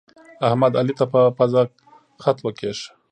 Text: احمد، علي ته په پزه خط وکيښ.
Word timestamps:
احمد، 0.47 0.73
علي 0.79 0.93
ته 0.99 1.05
په 1.13 1.21
پزه 1.37 1.61
خط 2.23 2.37
وکيښ. 2.41 2.79